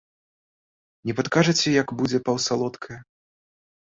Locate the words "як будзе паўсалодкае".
1.81-2.97